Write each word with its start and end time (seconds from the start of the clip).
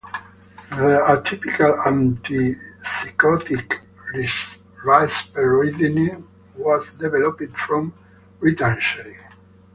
The 0.71 1.05
atypical 1.09 1.77
antipsychotic 1.85 3.81
risperidone 4.15 6.23
was 6.57 6.93
developed 6.93 7.55
from 7.55 7.93
ritanserin. 8.39 9.21